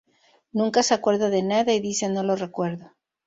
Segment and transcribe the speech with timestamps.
[0.51, 2.91] Nunca se acuerda de nada y dice "No lo recuerdo".